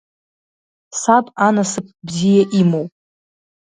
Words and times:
Саб 1.01 1.25
анасыԥ 1.47 1.87
бзиа 2.05 2.43
имоуп. 2.59 2.91